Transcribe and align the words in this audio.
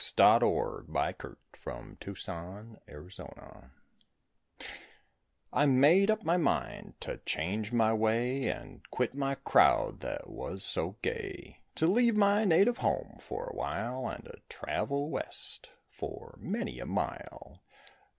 THE 0.15 0.23
TRAIL 0.39 0.85
TO 0.87 2.11
MEXICO 2.47 3.67
I 5.53 5.65
made 5.67 6.09
up 6.09 6.23
my 6.25 6.37
mind 6.37 6.95
to 7.01 7.19
change 7.23 7.71
my 7.71 7.93
way 7.93 8.47
And 8.47 8.81
quit 8.89 9.13
my 9.13 9.35
crowd 9.35 9.99
that 9.99 10.27
was 10.27 10.63
so 10.63 10.95
gay, 11.03 11.59
To 11.75 11.85
leave 11.85 12.15
my 12.17 12.45
native 12.45 12.79
home 12.79 13.19
for 13.21 13.45
a 13.45 13.55
while 13.55 14.09
And 14.09 14.23
to 14.25 14.41
travel 14.49 15.11
west 15.11 15.69
for 15.91 16.33
many 16.41 16.79
a 16.79 16.87
mile. 16.87 17.61